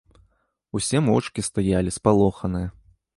Усе 0.79 0.97
моўчкі 1.07 1.43
стаялі, 1.49 1.93
спалоханыя. 1.99 2.67